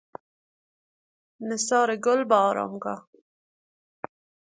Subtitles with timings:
[1.49, 3.01] نثار گل به آرامگاه